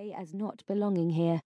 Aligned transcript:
way 0.00 0.14
as 0.16 0.32
not 0.32 0.62
belonging 0.66 1.10
here. 1.10 1.40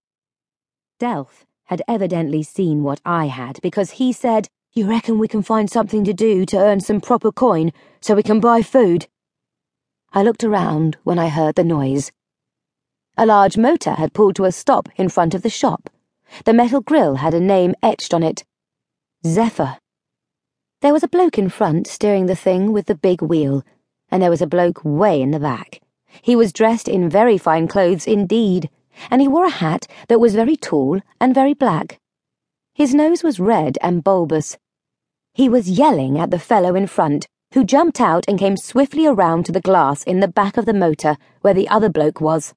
Delph 0.97 1.43
had 1.65 1.81
evidently 1.89 2.41
seen 2.41 2.83
what 2.83 3.01
I 3.03 3.25
had 3.25 3.59
because 3.61 3.91
he 3.91 4.13
said, 4.13 4.47
You 4.73 4.87
reckon 4.87 5.19
we 5.19 5.27
can 5.27 5.41
find 5.41 5.69
something 5.69 6.05
to 6.05 6.13
do 6.13 6.45
to 6.45 6.57
earn 6.57 6.79
some 6.79 7.01
proper 7.01 7.33
coin 7.33 7.73
so 7.99 8.15
we 8.15 8.23
can 8.23 8.39
buy 8.39 8.61
food? 8.61 9.07
I 10.13 10.23
looked 10.23 10.43
around 10.43 10.95
when 11.03 11.19
I 11.19 11.27
heard 11.27 11.55
the 11.55 11.65
noise. 11.65 12.13
A 13.17 13.25
large 13.25 13.57
motor 13.57 13.95
had 13.95 14.13
pulled 14.13 14.37
to 14.37 14.45
a 14.45 14.53
stop 14.53 14.87
in 14.95 15.09
front 15.09 15.33
of 15.33 15.41
the 15.41 15.49
shop. 15.49 15.89
The 16.45 16.53
metal 16.53 16.79
grill 16.79 17.15
had 17.15 17.33
a 17.33 17.41
name 17.41 17.75
etched 17.83 18.13
on 18.13 18.23
it 18.23 18.45
Zephyr. 19.25 19.79
There 20.81 20.93
was 20.93 21.03
a 21.03 21.09
bloke 21.09 21.37
in 21.37 21.49
front 21.49 21.87
steering 21.87 22.27
the 22.27 22.37
thing 22.37 22.71
with 22.71 22.85
the 22.85 22.95
big 22.95 23.21
wheel, 23.21 23.65
and 24.09 24.21
there 24.21 24.29
was 24.29 24.41
a 24.41 24.47
bloke 24.47 24.79
way 24.85 25.21
in 25.21 25.31
the 25.31 25.39
back. 25.39 25.81
He 26.21 26.35
was 26.35 26.53
dressed 26.53 26.87
in 26.87 27.09
very 27.09 27.37
fine 27.37 27.67
clothes 27.67 28.07
indeed, 28.07 28.69
and 29.09 29.21
he 29.21 29.27
wore 29.27 29.45
a 29.45 29.49
hat 29.49 29.87
that 30.07 30.19
was 30.19 30.35
very 30.35 30.55
tall 30.55 31.01
and 31.19 31.33
very 31.33 31.53
black. 31.53 31.99
His 32.73 32.93
nose 32.93 33.23
was 33.23 33.39
red 33.39 33.77
and 33.81 34.03
bulbous. 34.03 34.57
He 35.33 35.49
was 35.49 35.69
yelling 35.69 36.17
at 36.19 36.31
the 36.31 36.39
fellow 36.39 36.75
in 36.75 36.87
front, 36.87 37.27
who 37.53 37.63
jumped 37.63 38.01
out 38.01 38.25
and 38.27 38.39
came 38.39 38.57
swiftly 38.57 39.05
around 39.05 39.45
to 39.45 39.51
the 39.51 39.61
glass 39.61 40.03
in 40.03 40.19
the 40.19 40.27
back 40.27 40.57
of 40.57 40.65
the 40.65 40.73
motor 40.73 41.17
where 41.41 41.53
the 41.53 41.69
other 41.69 41.89
bloke 41.89 42.19
was. 42.19 42.53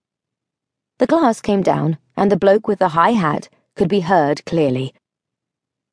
The 0.98 1.06
glass 1.06 1.40
came 1.40 1.62
down, 1.62 1.98
and 2.16 2.32
the 2.32 2.36
bloke 2.36 2.66
with 2.66 2.80
the 2.80 2.88
high 2.88 3.12
hat 3.12 3.48
could 3.76 3.88
be 3.88 4.00
heard 4.00 4.44
clearly. 4.44 4.92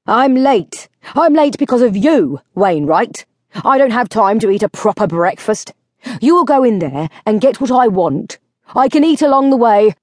I'm 0.07 0.35
late. 0.35 0.89
I'm 1.13 1.33
late 1.33 1.57
because 1.57 1.81
of 1.81 1.95
you, 1.95 2.39
Wainwright. 2.55 3.25
I 3.63 3.77
don't 3.77 3.91
have 3.91 4.09
time 4.09 4.39
to 4.39 4.49
eat 4.49 4.63
a 4.63 4.69
proper 4.69 5.07
breakfast. 5.07 5.73
You 6.21 6.35
will 6.35 6.45
go 6.45 6.63
in 6.63 6.79
there 6.79 7.09
and 7.25 7.41
get 7.41 7.59
what 7.59 7.71
I 7.71 7.87
want. 7.87 8.39
I 8.75 8.89
can 8.89 9.03
eat 9.03 9.21
along 9.21 9.49
the 9.49 9.57
way. 9.57 9.93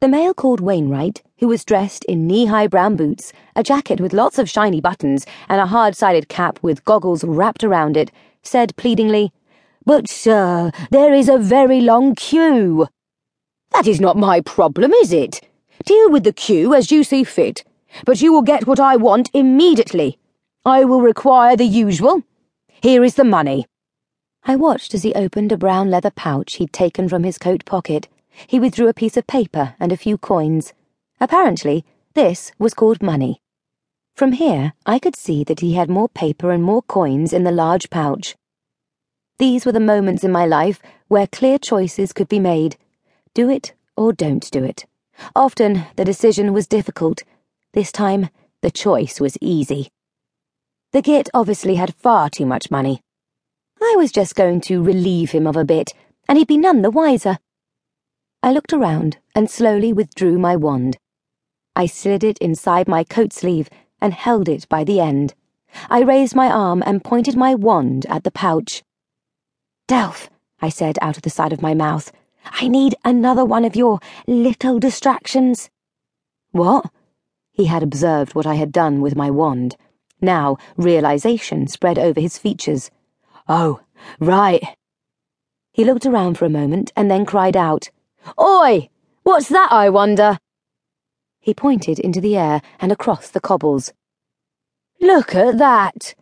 The 0.00 0.08
male 0.08 0.34
called 0.34 0.60
Wainwright, 0.60 1.22
who 1.38 1.48
was 1.48 1.64
dressed 1.64 2.04
in 2.04 2.26
knee 2.26 2.46
high 2.46 2.66
brown 2.66 2.96
boots, 2.96 3.32
a 3.56 3.62
jacket 3.62 4.00
with 4.00 4.12
lots 4.12 4.38
of 4.38 4.50
shiny 4.50 4.80
buttons, 4.80 5.24
and 5.48 5.60
a 5.60 5.66
hard 5.66 5.96
sided 5.96 6.28
cap 6.28 6.58
with 6.62 6.84
goggles 6.84 7.24
wrapped 7.24 7.64
around 7.64 7.96
it, 7.96 8.10
said 8.42 8.76
pleadingly, 8.76 9.32
But, 9.86 10.08
sir, 10.08 10.72
there 10.90 11.14
is 11.14 11.28
a 11.28 11.38
very 11.38 11.80
long 11.80 12.14
queue. 12.14 12.88
That 13.70 13.86
is 13.86 14.00
not 14.00 14.16
my 14.16 14.40
problem, 14.40 14.92
is 14.92 15.12
it? 15.12 15.40
Deal 15.84 16.10
with 16.10 16.24
the 16.24 16.32
queue 16.32 16.74
as 16.74 16.92
you 16.92 17.02
see 17.02 17.24
fit, 17.24 17.64
but 18.04 18.20
you 18.20 18.32
will 18.32 18.42
get 18.42 18.66
what 18.66 18.80
I 18.80 18.96
want 18.96 19.30
immediately. 19.32 20.18
I 20.64 20.84
will 20.84 21.00
require 21.00 21.56
the 21.56 21.64
usual. 21.64 22.22
Here 22.82 23.04
is 23.04 23.14
the 23.14 23.24
money. 23.24 23.66
I 24.46 24.56
watched 24.56 24.92
as 24.92 25.02
he 25.02 25.14
opened 25.14 25.52
a 25.52 25.56
brown 25.56 25.90
leather 25.90 26.10
pouch 26.10 26.56
he'd 26.56 26.72
taken 26.72 27.08
from 27.08 27.24
his 27.24 27.38
coat 27.38 27.64
pocket. 27.64 28.08
He 28.46 28.60
withdrew 28.60 28.88
a 28.88 28.94
piece 28.94 29.16
of 29.16 29.26
paper 29.26 29.74
and 29.80 29.90
a 29.90 29.96
few 29.96 30.18
coins. 30.18 30.74
Apparently, 31.18 31.84
this 32.12 32.52
was 32.58 32.74
called 32.74 33.02
money. 33.02 33.40
From 34.14 34.32
here, 34.32 34.74
I 34.84 34.98
could 34.98 35.16
see 35.16 35.44
that 35.44 35.60
he 35.60 35.74
had 35.74 35.88
more 35.88 36.10
paper 36.10 36.50
and 36.50 36.62
more 36.62 36.82
coins 36.82 37.32
in 37.32 37.44
the 37.44 37.50
large 37.50 37.88
pouch. 37.88 38.36
These 39.38 39.64
were 39.64 39.72
the 39.72 39.80
moments 39.80 40.22
in 40.22 40.30
my 40.30 40.44
life 40.44 40.80
where 41.08 41.26
clear 41.26 41.58
choices 41.58 42.12
could 42.12 42.28
be 42.28 42.38
made. 42.38 42.76
Do 43.32 43.48
it 43.48 43.72
or 43.96 44.12
don't 44.12 44.48
do 44.50 44.62
it. 44.62 44.84
Often, 45.34 45.86
the 45.96 46.04
decision 46.04 46.52
was 46.52 46.66
difficult. 46.66 47.22
This 47.72 47.90
time, 47.90 48.28
the 48.60 48.70
choice 48.70 49.20
was 49.20 49.38
easy. 49.40 49.88
The 50.92 51.02
git 51.02 51.30
obviously 51.32 51.76
had 51.76 51.94
far 51.94 52.28
too 52.28 52.46
much 52.46 52.70
money. 52.70 53.00
I 53.86 53.96
was 53.96 54.10
just 54.10 54.34
going 54.34 54.62
to 54.62 54.82
relieve 54.82 55.32
him 55.32 55.46
of 55.46 55.56
a 55.56 55.64
bit, 55.64 55.92
and 56.26 56.38
he'd 56.38 56.48
be 56.48 56.56
none 56.56 56.80
the 56.80 56.90
wiser. 56.90 57.38
I 58.42 58.50
looked 58.50 58.72
around 58.72 59.18
and 59.34 59.50
slowly 59.50 59.92
withdrew 59.92 60.38
my 60.38 60.56
wand. 60.56 60.96
I 61.76 61.86
slid 61.86 62.24
it 62.24 62.38
inside 62.38 62.88
my 62.88 63.04
coat 63.04 63.32
sleeve 63.32 63.68
and 64.00 64.14
held 64.14 64.48
it 64.48 64.68
by 64.68 64.84
the 64.84 65.00
end. 65.00 65.34
I 65.90 66.02
raised 66.02 66.34
my 66.34 66.50
arm 66.50 66.82
and 66.86 67.04
pointed 67.04 67.36
my 67.36 67.54
wand 67.54 68.06
at 68.08 68.24
the 68.24 68.30
pouch. 68.30 68.82
Delph, 69.86 70.28
I 70.62 70.70
said 70.70 70.98
out 71.02 71.16
of 71.16 71.22
the 71.22 71.30
side 71.30 71.52
of 71.52 71.62
my 71.62 71.74
mouth, 71.74 72.10
I 72.44 72.68
need 72.68 72.94
another 73.04 73.44
one 73.44 73.64
of 73.64 73.76
your 73.76 74.00
little 74.26 74.78
distractions. 74.78 75.68
What? 76.52 76.90
He 77.52 77.66
had 77.66 77.82
observed 77.82 78.34
what 78.34 78.46
I 78.46 78.54
had 78.54 78.72
done 78.72 79.02
with 79.02 79.14
my 79.14 79.30
wand. 79.30 79.76
Now, 80.20 80.56
realization 80.76 81.66
spread 81.66 81.98
over 81.98 82.20
his 82.20 82.38
features. 82.38 82.90
Oh, 83.46 83.80
right. 84.18 84.62
He 85.72 85.84
looked 85.84 86.06
around 86.06 86.38
for 86.38 86.46
a 86.46 86.50
moment 86.50 86.92
and 86.96 87.10
then 87.10 87.26
cried 87.26 87.56
out, 87.56 87.90
Oi! 88.40 88.88
What's 89.22 89.48
that, 89.50 89.70
I 89.70 89.90
wonder? 89.90 90.38
He 91.40 91.52
pointed 91.52 91.98
into 91.98 92.22
the 92.22 92.38
air 92.38 92.62
and 92.80 92.90
across 92.90 93.28
the 93.28 93.40
cobbles. 93.40 93.92
Look 94.98 95.34
at 95.34 95.58
that! 95.58 96.14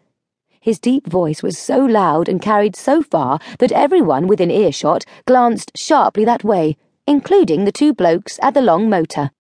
His 0.61 0.81
deep 0.81 1.07
voice 1.07 1.43
was 1.45 1.59
so 1.59 1.79
loud 1.79 2.29
and 2.29 2.43
carried 2.43 2.75
so 2.75 3.03
far 3.03 3.39
that 3.59 3.71
everyone 3.73 4.27
within 4.27 4.51
earshot 4.51 5.05
glanced 5.25 5.73
sharply 5.77 6.25
that 6.25 6.43
way, 6.43 6.77
including 7.07 7.65
the 7.65 7.73
two 7.73 7.95
blokes 7.95 8.39
at 8.43 8.55
the 8.55 8.61
long 8.61 8.91
motor. 8.91 9.31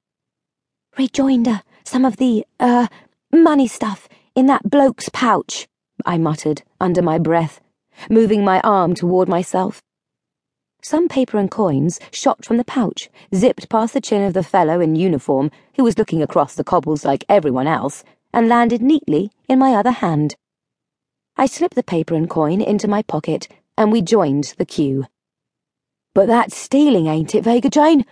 Rejoinder, 0.97 1.63
some 1.85 2.05
of 2.05 2.19
the, 2.19 2.45
er, 2.61 2.89
uh, 3.33 3.37
money 3.37 3.67
stuff 3.67 4.09
in 4.37 4.47
that 4.47 4.71
bloke's 4.71 5.09
pouch, 5.13 5.67
I 6.07 6.19
muttered 6.19 6.63
under 6.81 7.03
my 7.03 7.19
breath 7.19 7.61
moving 8.11 8.45
my 8.45 8.61
arm 8.61 8.95
toward 8.95 9.29
myself. 9.29 9.83
Some 10.83 11.09
paper 11.09 11.39
and 11.39 11.51
coins 11.51 12.01
shot 12.11 12.45
from 12.45 12.57
the 12.57 12.65
pouch, 12.65 13.09
zipped 13.35 13.69
past 13.69 13.95
the 13.95 14.01
chin 14.01 14.23
of 14.23 14.35
the 14.35 14.43
fellow 14.43 14.81
in 14.81 14.97
uniform, 14.97 15.51
who 15.77 15.85
was 15.85 15.97
looking 15.97 16.23
across 16.23 16.55
the 16.55 16.65
cobbles 16.65 17.05
like 17.05 17.25
everyone 17.29 17.69
else, 17.69 18.03
and 18.33 18.49
landed 18.49 18.83
neatly 18.83 19.31
in 19.49 19.59
my 19.59 19.75
other 19.75 19.93
hand. 19.93 20.35
I 21.37 21.47
slipped 21.47 21.77
the 21.77 21.83
paper 21.83 22.15
and 22.15 22.29
coin 22.29 22.61
into 22.61 22.89
my 22.89 23.03
pocket, 23.03 23.47
and 23.79 23.93
we 23.93 24.03
joined 24.03 24.55
the 24.59 24.67
queue. 24.67 25.07
But 26.15 26.27
that's 26.27 26.57
stealing, 26.57 27.07
ain't 27.07 27.35
it, 27.35 27.45
Vega 27.45 27.71
Jane? 27.71 28.05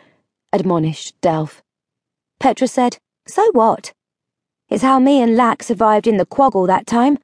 admonished 0.53 1.21
Delph. 1.21 1.61
Petra 2.39 2.67
said, 2.67 2.99
So 3.27 3.51
what? 3.53 3.93
It's 4.69 4.83
how 4.83 4.99
me 4.99 5.21
and 5.21 5.37
Lack 5.37 5.63
survived 5.63 6.07
in 6.07 6.17
the 6.17 6.25
quaggle 6.25 6.67
that 6.69 6.87
time. 6.87 7.19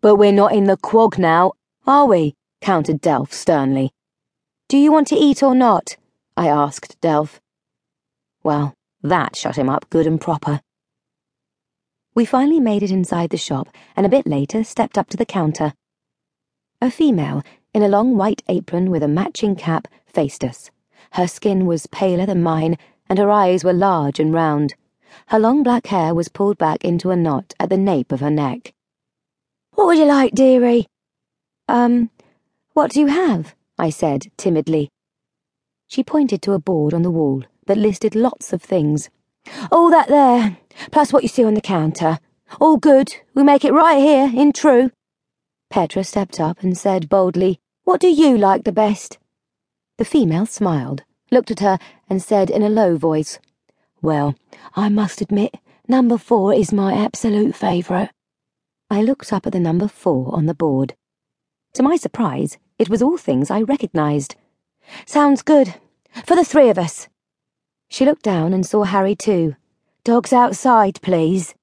But 0.00 0.16
we're 0.16 0.32
not 0.32 0.52
in 0.52 0.64
the 0.64 0.76
quag 0.76 1.18
now, 1.18 1.52
are 1.86 2.06
we? 2.06 2.34
countered 2.60 3.02
Delph 3.02 3.32
sternly. 3.32 3.90
Do 4.68 4.78
you 4.78 4.92
want 4.92 5.08
to 5.08 5.16
eat 5.16 5.42
or 5.42 5.54
not? 5.54 5.96
I 6.36 6.48
asked 6.48 7.00
Delph. 7.00 7.40
Well, 8.42 8.74
that 9.02 9.36
shut 9.36 9.56
him 9.56 9.68
up 9.68 9.90
good 9.90 10.06
and 10.06 10.20
proper. 10.20 10.60
We 12.14 12.24
finally 12.24 12.60
made 12.60 12.82
it 12.82 12.90
inside 12.90 13.30
the 13.30 13.36
shop, 13.36 13.68
and 13.96 14.06
a 14.06 14.10
bit 14.10 14.26
later 14.26 14.62
stepped 14.64 14.96
up 14.96 15.08
to 15.08 15.16
the 15.16 15.26
counter. 15.26 15.74
A 16.80 16.90
female, 16.90 17.42
in 17.74 17.82
a 17.82 17.88
long 17.88 18.16
white 18.16 18.42
apron 18.48 18.90
with 18.90 19.02
a 19.02 19.08
matching 19.08 19.56
cap, 19.56 19.88
faced 20.06 20.44
us. 20.44 20.70
Her 21.12 21.26
skin 21.26 21.66
was 21.66 21.86
paler 21.86 22.26
than 22.26 22.42
mine, 22.42 22.76
and 23.08 23.18
her 23.18 23.30
eyes 23.30 23.64
were 23.64 23.72
large 23.72 24.20
and 24.20 24.32
round. 24.32 24.74
Her 25.26 25.38
long 25.38 25.62
black 25.62 25.86
hair 25.86 26.14
was 26.14 26.28
pulled 26.28 26.58
back 26.58 26.84
into 26.84 27.10
a 27.10 27.16
knot 27.16 27.54
at 27.58 27.70
the 27.70 27.76
nape 27.76 28.12
of 28.12 28.20
her 28.20 28.30
neck. 28.30 28.72
What 29.74 29.86
would 29.86 29.98
you 29.98 30.04
like, 30.04 30.34
dearie? 30.34 30.86
Um, 31.72 32.10
what 32.74 32.90
do 32.90 33.00
you 33.00 33.06
have? 33.06 33.54
I 33.78 33.88
said 33.88 34.26
timidly. 34.36 34.90
She 35.88 36.04
pointed 36.04 36.42
to 36.42 36.52
a 36.52 36.58
board 36.58 36.92
on 36.92 37.00
the 37.00 37.10
wall 37.10 37.44
that 37.66 37.78
listed 37.78 38.14
lots 38.14 38.52
of 38.52 38.60
things. 38.60 39.08
All 39.70 39.88
that 39.88 40.08
there, 40.08 40.58
plus 40.90 41.14
what 41.14 41.22
you 41.22 41.30
see 41.30 41.44
on 41.44 41.54
the 41.54 41.62
counter. 41.62 42.18
All 42.60 42.76
good. 42.76 43.16
We 43.34 43.42
make 43.42 43.64
it 43.64 43.72
right 43.72 43.98
here, 43.98 44.30
in 44.38 44.52
true. 44.52 44.90
Petra 45.70 46.04
stepped 46.04 46.38
up 46.38 46.62
and 46.62 46.76
said 46.76 47.08
boldly, 47.08 47.58
What 47.84 48.02
do 48.02 48.08
you 48.08 48.36
like 48.36 48.64
the 48.64 48.70
best? 48.72 49.18
The 49.96 50.04
female 50.04 50.44
smiled, 50.44 51.04
looked 51.30 51.50
at 51.50 51.60
her, 51.60 51.78
and 52.06 52.22
said 52.22 52.50
in 52.50 52.62
a 52.62 52.68
low 52.68 52.98
voice, 52.98 53.38
Well, 54.02 54.34
I 54.76 54.90
must 54.90 55.22
admit, 55.22 55.54
number 55.88 56.18
four 56.18 56.52
is 56.52 56.70
my 56.70 56.92
absolute 56.92 57.56
favourite. 57.56 58.10
I 58.90 59.00
looked 59.00 59.32
up 59.32 59.46
at 59.46 59.54
the 59.54 59.60
number 59.60 59.88
four 59.88 60.36
on 60.36 60.44
the 60.44 60.54
board. 60.54 60.94
To 61.74 61.82
my 61.82 61.96
surprise, 61.96 62.58
it 62.78 62.90
was 62.90 63.00
all 63.00 63.16
things 63.16 63.50
I 63.50 63.62
recognized. 63.62 64.34
Sounds 65.06 65.40
good. 65.40 65.74
For 66.26 66.36
the 66.36 66.44
three 66.44 66.68
of 66.68 66.78
us. 66.78 67.08
She 67.88 68.04
looked 68.04 68.22
down 68.22 68.52
and 68.52 68.66
saw 68.66 68.84
Harry 68.84 69.14
Two. 69.14 69.56
Dogs 70.04 70.34
outside, 70.34 71.00
please. 71.00 71.54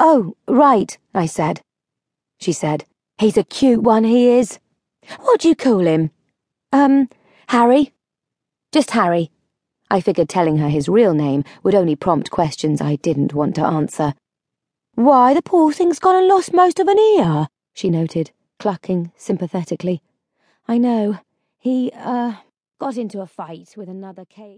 Oh, 0.00 0.36
right, 0.48 0.96
I 1.14 1.26
said. 1.26 1.60
She 2.40 2.52
said, 2.52 2.84
He's 3.18 3.36
a 3.36 3.44
cute 3.44 3.82
one, 3.82 4.04
he 4.04 4.28
is. 4.28 4.58
What 5.20 5.40
do 5.40 5.48
you 5.48 5.54
call 5.54 5.80
him? 5.80 6.10
Um, 6.72 7.10
Harry. 7.48 7.92
Just 8.72 8.92
Harry. 8.92 9.30
I 9.90 10.00
figured 10.00 10.30
telling 10.30 10.58
her 10.58 10.68
his 10.70 10.88
real 10.88 11.12
name 11.12 11.44
would 11.62 11.74
only 11.74 11.94
prompt 11.94 12.30
questions 12.30 12.80
I 12.80 12.96
didn't 12.96 13.34
want 13.34 13.54
to 13.56 13.62
answer. 13.62 14.14
Why, 14.94 15.34
the 15.34 15.42
poor 15.42 15.72
thing's 15.72 15.98
gone 15.98 16.16
and 16.16 16.26
lost 16.26 16.54
most 16.54 16.80
of 16.80 16.88
an 16.88 16.98
ear, 16.98 17.48
she 17.74 17.90
noted 17.90 18.30
clucking 18.58 19.12
sympathetically. 19.16 20.02
I 20.68 20.78
know. 20.78 21.18
He, 21.58 21.90
uh, 21.94 22.34
got 22.78 22.96
into 22.96 23.20
a 23.20 23.26
fight 23.26 23.74
with 23.76 23.88
another 23.88 24.24
cage. 24.24 24.54